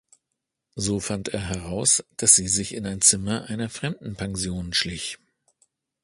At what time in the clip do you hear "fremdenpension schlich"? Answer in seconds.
3.69-5.19